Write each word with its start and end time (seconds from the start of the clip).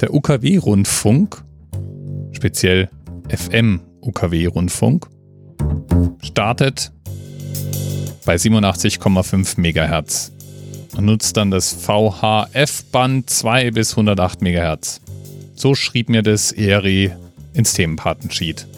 Der 0.00 0.14
UKW-Rundfunk, 0.14 1.42
speziell 2.30 2.88
FM-UKW-Rundfunk, 3.28 5.08
startet 6.22 6.92
bei 8.24 8.36
87,5 8.36 9.58
MHz 9.58 10.30
und 10.96 11.04
nutzt 11.04 11.36
dann 11.36 11.50
das 11.50 11.72
VHF-Band 11.72 13.28
2 13.28 13.72
bis 13.72 13.90
108 13.90 14.40
MHz. 14.40 15.00
So 15.54 15.74
schrieb 15.74 16.08
mir 16.08 16.22
das 16.22 16.52
ERI 16.52 17.10
ins 17.54 17.72
Themenpatensheet. 17.72 18.68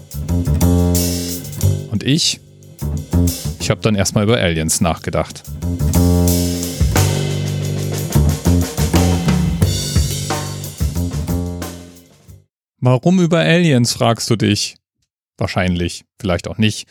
Und 1.90 2.02
ich, 2.02 2.40
ich 3.58 3.68
habe 3.68 3.82
dann 3.82 3.94
erstmal 3.94 4.24
über 4.24 4.38
Aliens 4.38 4.80
nachgedacht. 4.80 5.42
Warum 12.80 13.20
über 13.20 13.40
Aliens, 13.40 13.92
fragst 13.92 14.30
du 14.30 14.36
dich? 14.36 14.76
Wahrscheinlich, 15.36 16.04
vielleicht 16.18 16.48
auch 16.48 16.58
nicht. 16.58 16.88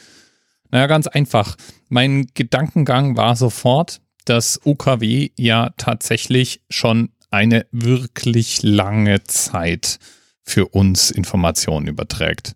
Naja, 0.72 0.88
ganz 0.88 1.08
einfach. 1.08 1.56
Mein 1.90 2.28
Gedankengang 2.36 3.18
war 3.18 3.36
sofort, 3.36 4.02
dass 4.26 4.60
UKW 4.64 5.32
ja 5.36 5.72
tatsächlich 5.78 6.62
schon 6.70 7.10
eine 7.32 7.66
wirklich 7.72 8.62
lange 8.62 9.24
Zeit 9.24 9.98
für 10.44 10.68
uns 10.68 11.10
Informationen 11.10 11.88
überträgt. 11.88 12.54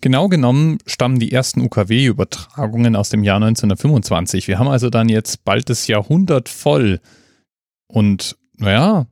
Genau 0.00 0.28
genommen 0.28 0.78
stammen 0.86 1.18
die 1.18 1.32
ersten 1.32 1.60
UKW-Übertragungen 1.62 2.94
aus 2.94 3.08
dem 3.08 3.24
Jahr 3.24 3.36
1925. 3.36 4.46
Wir 4.46 4.58
haben 4.58 4.68
also 4.68 4.90
dann 4.90 5.08
jetzt 5.08 5.44
bald 5.44 5.70
das 5.70 5.86
Jahrhundert 5.86 6.48
voll. 6.48 7.00
Und 7.88 8.36
naja, 8.58 9.06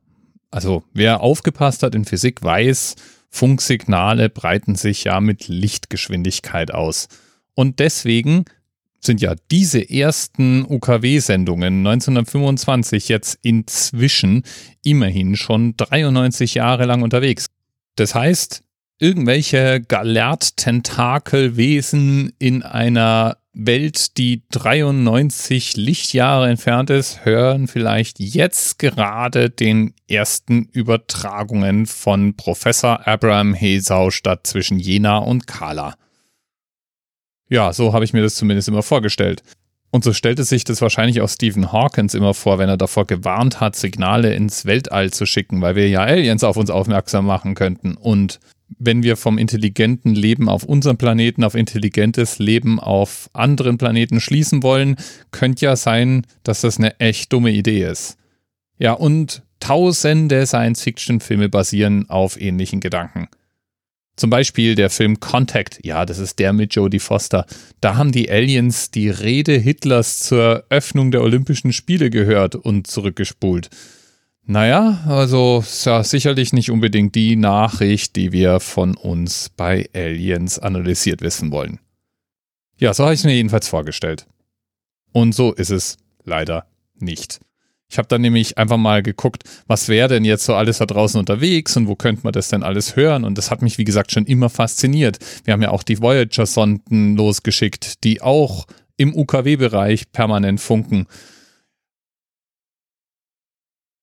also 0.51 0.83
wer 0.93 1.21
aufgepasst 1.21 1.83
hat 1.83 1.95
in 1.95 2.05
Physik 2.05 2.43
weiß, 2.43 2.95
Funksignale 3.29 4.29
breiten 4.29 4.75
sich 4.75 5.03
ja 5.03 5.19
mit 5.19 5.47
Lichtgeschwindigkeit 5.47 6.73
aus. 6.73 7.07
Und 7.53 7.79
deswegen 7.79 8.45
sind 8.99 9.21
ja 9.21 9.35
diese 9.51 9.89
ersten 9.89 10.65
UKW-Sendungen 10.65 11.85
1925 11.85 13.09
jetzt 13.09 13.37
inzwischen 13.41 14.43
immerhin 14.83 15.35
schon 15.35 15.75
93 15.77 16.55
Jahre 16.55 16.85
lang 16.85 17.03
unterwegs. 17.03 17.45
Das 17.95 18.15
heißt, 18.15 18.63
irgendwelche 18.99 19.81
Galert-Tentakelwesen 19.81 22.33
in 22.39 22.63
einer 22.63 23.37
Welt, 23.65 24.17
die 24.17 24.43
93 24.51 25.77
Lichtjahre 25.77 26.49
entfernt 26.49 26.89
ist, 26.89 27.25
hören 27.25 27.67
vielleicht 27.67 28.19
jetzt 28.19 28.79
gerade 28.79 29.49
den 29.49 29.93
ersten 30.07 30.65
Übertragungen 30.71 31.85
von 31.85 32.35
Professor 32.35 33.07
Abraham 33.07 33.53
Hesau 33.53 34.11
statt 34.11 34.45
zwischen 34.45 34.79
Jena 34.79 35.17
und 35.17 35.47
Kala. 35.47 35.95
Ja, 37.49 37.73
so 37.73 37.93
habe 37.93 38.05
ich 38.05 38.13
mir 38.13 38.21
das 38.21 38.35
zumindest 38.35 38.67
immer 38.67 38.83
vorgestellt. 38.83 39.43
Und 39.89 40.03
so 40.03 40.13
stellte 40.13 40.43
sich 40.43 40.63
das 40.63 40.81
wahrscheinlich 40.81 41.21
auch 41.21 41.29
Stephen 41.29 41.71
Hawkins 41.71 42.13
immer 42.13 42.33
vor, 42.33 42.59
wenn 42.59 42.69
er 42.69 42.77
davor 42.77 43.07
gewarnt 43.07 43.61
hat, 43.61 43.75
Signale 43.75 44.33
ins 44.33 44.65
Weltall 44.65 45.11
zu 45.11 45.25
schicken, 45.25 45.61
weil 45.61 45.75
wir 45.75 45.87
ja 45.87 46.01
Aliens 46.01 46.43
auf 46.43 46.57
uns 46.57 46.69
aufmerksam 46.69 47.25
machen 47.25 47.55
könnten. 47.55 47.95
Und 47.95 48.39
wenn 48.79 49.03
wir 49.03 49.17
vom 49.17 49.37
intelligenten 49.37 50.13
Leben 50.13 50.49
auf 50.49 50.63
unserem 50.63 50.97
Planeten 50.97 51.43
auf 51.43 51.55
intelligentes 51.55 52.39
Leben 52.39 52.79
auf 52.79 53.29
anderen 53.33 53.77
Planeten 53.77 54.19
schließen 54.19 54.63
wollen, 54.63 54.97
könnte 55.31 55.65
ja 55.65 55.75
sein, 55.75 56.25
dass 56.43 56.61
das 56.61 56.77
eine 56.77 56.99
echt 56.99 57.31
dumme 57.31 57.51
Idee 57.51 57.83
ist. 57.83 58.17
Ja, 58.77 58.93
und 58.93 59.43
tausende 59.59 60.45
Science-Fiction-Filme 60.45 61.49
basieren 61.49 62.09
auf 62.09 62.39
ähnlichen 62.39 62.79
Gedanken. 62.79 63.27
Zum 64.15 64.31
Beispiel 64.31 64.73
der 64.73 64.89
Film 64.89 65.19
Contact, 65.19 65.79
ja, 65.83 66.03
das 66.05 66.17
ist 66.17 66.39
der 66.39 66.51
mit 66.51 66.73
Jodie 66.73 66.99
Foster. 66.99 67.45
Da 67.81 67.95
haben 67.95 68.11
die 68.11 68.31
Aliens 68.31 68.89
die 68.89 69.09
Rede 69.09 69.53
Hitlers 69.53 70.19
zur 70.21 70.65
Öffnung 70.69 71.11
der 71.11 71.21
Olympischen 71.21 71.71
Spiele 71.71 72.09
gehört 72.09 72.55
und 72.55 72.87
zurückgespult. 72.87 73.69
Naja, 74.49 75.03
also 75.05 75.61
ja, 75.83 76.03
sicherlich 76.03 76.53
nicht 76.53 76.71
unbedingt 76.71 77.15
die 77.15 77.35
Nachricht, 77.35 78.15
die 78.15 78.31
wir 78.31 78.61
von 78.61 78.95
uns 78.95 79.49
bei 79.49 79.89
Aliens 79.93 80.57
analysiert 80.57 81.21
wissen 81.21 81.51
wollen. 81.51 81.79
Ja, 82.79 82.93
so 82.93 83.03
habe 83.03 83.13
ich 83.13 83.19
es 83.19 83.25
mir 83.25 83.33
jedenfalls 83.35 83.67
vorgestellt. 83.67 84.25
Und 85.11 85.35
so 85.35 85.51
ist 85.51 85.69
es 85.69 85.97
leider 86.23 86.65
nicht. 86.97 87.41
Ich 87.89 87.97
habe 87.97 88.07
dann 88.07 88.21
nämlich 88.21 88.57
einfach 88.57 88.77
mal 88.77 89.03
geguckt, 89.03 89.43
was 89.67 89.89
wäre 89.89 90.07
denn 90.07 90.23
jetzt 90.23 90.45
so 90.45 90.55
alles 90.55 90.77
da 90.77 90.85
draußen 90.85 91.19
unterwegs 91.19 91.75
und 91.75 91.89
wo 91.89 91.95
könnte 91.95 92.21
man 92.23 92.31
das 92.31 92.47
denn 92.47 92.63
alles 92.63 92.95
hören? 92.95 93.25
Und 93.25 93.37
das 93.37 93.51
hat 93.51 93.61
mich, 93.61 93.77
wie 93.77 93.83
gesagt, 93.83 94.13
schon 94.13 94.25
immer 94.25 94.49
fasziniert. 94.49 95.19
Wir 95.43 95.53
haben 95.53 95.61
ja 95.61 95.71
auch 95.71 95.83
die 95.83 96.01
Voyager-Sonden 96.01 97.17
losgeschickt, 97.17 98.03
die 98.05 98.21
auch 98.21 98.65
im 98.95 99.13
UKW-Bereich 99.13 100.11
permanent 100.13 100.61
funken. 100.61 101.05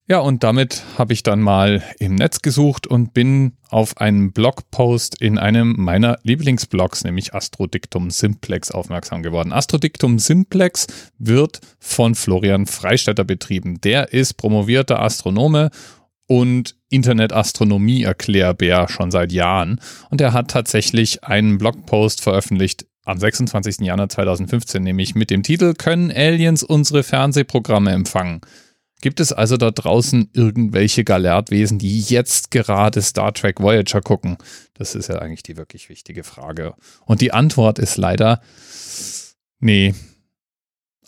Ja, 0.06 0.18
und 0.18 0.44
damit 0.44 0.82
habe 0.98 1.14
ich 1.14 1.22
dann 1.22 1.40
mal 1.40 1.82
im 1.98 2.14
Netz 2.14 2.42
gesucht 2.42 2.86
und 2.86 3.14
bin 3.14 3.52
auf 3.70 3.96
einen 3.96 4.32
Blogpost 4.32 5.18
in 5.18 5.38
einem 5.38 5.76
meiner 5.78 6.18
Lieblingsblogs, 6.22 7.04
nämlich 7.04 7.34
Astrodiktum 7.34 8.10
Simplex, 8.10 8.70
aufmerksam 8.70 9.22
geworden. 9.22 9.54
Astrodiktum 9.54 10.18
Simplex 10.18 10.88
wird 11.18 11.60
von 11.78 12.14
Florian 12.14 12.66
Freistetter 12.66 13.24
betrieben. 13.24 13.80
Der 13.80 14.12
ist 14.12 14.34
promovierter 14.34 15.00
Astronome 15.00 15.70
und 16.26 16.76
Internetastronomie-Erklärbär 16.90 18.88
schon 18.90 19.10
seit 19.10 19.32
Jahren. 19.32 19.80
Und 20.10 20.20
er 20.20 20.34
hat 20.34 20.50
tatsächlich 20.50 21.24
einen 21.24 21.56
Blogpost 21.56 22.20
veröffentlicht 22.20 22.84
am 23.06 23.18
26. 23.18 23.80
Januar 23.80 24.10
2015, 24.10 24.82
nämlich 24.82 25.14
mit 25.14 25.30
dem 25.30 25.42
Titel 25.42 25.72
Können 25.72 26.10
Aliens 26.10 26.62
unsere 26.62 27.02
Fernsehprogramme 27.02 27.90
empfangen? 27.92 28.42
Gibt 29.04 29.20
es 29.20 29.34
also 29.34 29.58
da 29.58 29.70
draußen 29.70 30.30
irgendwelche 30.32 31.04
Galertwesen, 31.04 31.78
die 31.78 32.00
jetzt 32.00 32.50
gerade 32.50 33.02
Star 33.02 33.34
Trek 33.34 33.60
Voyager 33.60 34.00
gucken? 34.00 34.38
Das 34.72 34.94
ist 34.94 35.10
ja 35.10 35.18
eigentlich 35.18 35.42
die 35.42 35.58
wirklich 35.58 35.90
wichtige 35.90 36.24
Frage. 36.24 36.72
Und 37.04 37.20
die 37.20 37.30
Antwort 37.30 37.78
ist 37.78 37.98
leider 37.98 38.40
nee. 39.60 39.94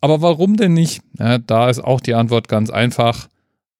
Aber 0.02 0.20
warum 0.20 0.58
denn 0.58 0.74
nicht? 0.74 1.00
Ja, 1.18 1.38
da 1.38 1.70
ist 1.70 1.82
auch 1.82 2.02
die 2.02 2.12
Antwort 2.12 2.48
ganz 2.48 2.68
einfach, 2.68 3.28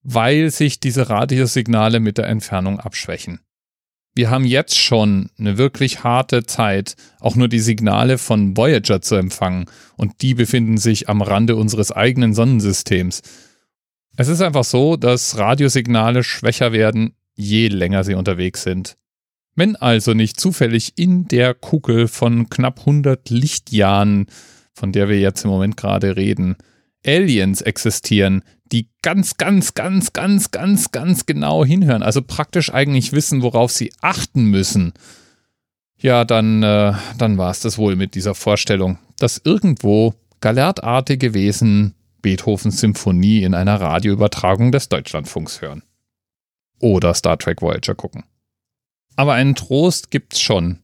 weil 0.03 0.50
sich 0.50 0.81
diese 0.81 1.10
Radiosignale 1.10 2.00
mit 2.00 2.16
der 2.16 2.28
Entfernung 2.28 2.81
abschwächen. 2.81 3.41
Wir 4.15 4.31
haben 4.31 4.47
jetzt 4.47 4.78
schon 4.78 5.28
eine 5.38 5.59
wirklich 5.59 6.05
harte 6.05 6.47
Zeit, 6.47 6.97
auch 7.21 7.37
nur 7.37 7.49
die 7.49 7.60
Signale 7.60 8.16
von 8.16 8.56
Voyager 8.56 9.03
zu 9.03 9.16
empfangen, 9.16 9.66
und 9.99 10.22
die 10.22 10.32
befinden 10.32 10.78
sich 10.78 11.10
am 11.10 11.21
Rande 11.21 11.55
unseres 11.55 11.93
eigenen 11.93 12.32
Sonnensystems. 12.32 13.21
Es 14.16 14.28
ist 14.28 14.41
einfach 14.41 14.65
so, 14.65 14.97
dass 14.97 15.37
Radiosignale 15.37 16.25
schwächer 16.25 16.72
werden, 16.72 17.15
je 17.34 17.69
länger 17.69 18.03
sie 18.03 18.15
unterwegs 18.15 18.62
sind. 18.62 18.97
Wenn 19.54 19.77
also 19.77 20.15
nicht 20.15 20.41
zufällig 20.41 20.94
in 20.97 21.28
der 21.28 21.54
Kugel 21.54 22.09
von 22.09 22.49
knapp 22.49 22.81
100 22.81 23.28
Lichtjahren, 23.31 24.26
von 24.72 24.93
der 24.93 25.09
wir 25.09 25.19
jetzt 25.19 25.44
im 25.44 25.50
Moment 25.50 25.76
gerade 25.76 26.16
reden, 26.16 26.56
Aliens 27.06 27.60
existieren, 27.60 28.43
die 28.72 28.88
ganz, 29.03 29.37
ganz, 29.37 29.75
ganz, 29.75 30.12
ganz, 30.12 30.50
ganz, 30.50 30.93
ganz 30.93 31.26
genau 31.26 31.65
hinhören, 31.65 32.03
also 32.03 32.21
praktisch 32.22 32.72
eigentlich 32.72 33.12
wissen, 33.12 33.43
worauf 33.43 33.71
sie 33.71 33.93
achten 34.00 34.47
müssen, 34.47 34.93
ja, 35.99 36.25
dann, 36.25 36.62
äh, 36.62 36.93
dann 37.16 37.38
war 37.38 37.50
es 37.50 37.60
das 37.60 37.78
wohl 37.78 37.97
mit 37.97 38.15
dieser 38.15 38.34
Vorstellung, 38.34 38.99
dass 39.19 39.41
irgendwo 39.43 40.15
galertartige 40.41 41.32
Wesen 41.32 41.94
Beethovens 42.26 42.81
Symphonie 42.81 43.44
in 43.44 43.54
einer 43.54 43.81
Radioübertragung 43.81 44.72
des 44.72 44.88
Deutschlandfunks 44.88 45.61
hören. 45.61 45.84
Oder 46.81 47.14
Star 47.14 47.38
Trek 47.38 47.62
Voyager 47.62 47.94
gucken. 47.94 48.25
Aber 49.14 49.34
einen 49.34 49.55
Trost 49.55 50.11
gibt's 50.11 50.40
schon. 50.40 50.81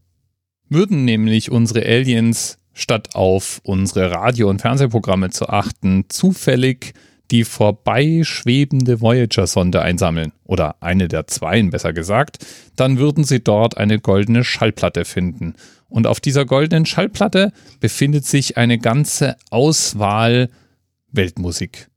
Würden 0.68 1.04
nämlich 1.04 1.50
unsere 1.50 1.84
Aliens, 1.84 2.58
statt 2.74 3.16
auf 3.16 3.60
unsere 3.64 4.12
Radio- 4.12 4.48
und 4.50 4.60
Fernsehprogramme 4.60 5.30
zu 5.30 5.48
achten, 5.48 6.04
zufällig 6.08 6.94
die 7.32 7.42
vorbeischwebende 7.42 9.00
Voyager-Sonde 9.00 9.82
einsammeln, 9.82 10.30
oder 10.44 10.76
eine 10.80 11.08
der 11.08 11.26
zweien 11.26 11.70
besser 11.70 11.92
gesagt, 11.92 12.46
dann 12.76 12.98
würden 12.98 13.24
sie 13.24 13.42
dort 13.42 13.76
eine 13.76 13.98
goldene 13.98 14.44
Schallplatte 14.44 15.04
finden. 15.04 15.54
Und 15.88 16.06
auf 16.06 16.20
dieser 16.20 16.44
goldenen 16.44 16.86
Schallplatte 16.86 17.52
befindet 17.80 18.26
sich 18.26 18.58
eine 18.58 18.78
ganze 18.78 19.34
Auswahl 19.50 20.48
Weltmusik. 21.12 21.88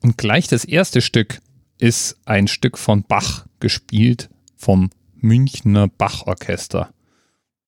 Und 0.00 0.18
gleich 0.18 0.48
das 0.48 0.64
erste 0.64 1.00
Stück 1.00 1.40
ist 1.78 2.16
ein 2.24 2.48
Stück 2.48 2.78
von 2.78 3.04
Bach 3.04 3.46
gespielt 3.60 4.28
vom 4.56 4.90
Münchner 5.14 5.88
Bachorchester. 5.88 6.92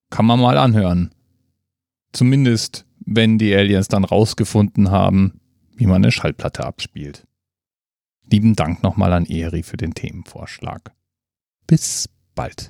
Kann 0.09 0.25
man 0.25 0.39
mal 0.39 0.57
anhören. 0.57 1.13
Zumindest, 2.11 2.85
wenn 3.05 3.37
die 3.37 3.55
Aliens 3.55 3.87
dann 3.87 4.03
rausgefunden 4.03 4.91
haben, 4.91 5.39
wie 5.75 5.85
man 5.85 5.97
eine 5.97 6.11
Schallplatte 6.11 6.65
abspielt. 6.65 7.25
Lieben 8.29 8.55
Dank 8.55 8.83
nochmal 8.83 9.13
an 9.13 9.25
Eri 9.25 9.63
für 9.63 9.77
den 9.77 9.93
Themenvorschlag. 9.93 10.93
Bis 11.67 12.09
bald. 12.33 12.69